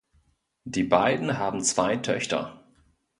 [0.63, 2.63] Die beiden haben zwei Töchter.